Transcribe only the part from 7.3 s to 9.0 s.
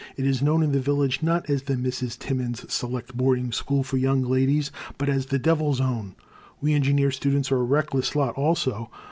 are a reckless lot, also.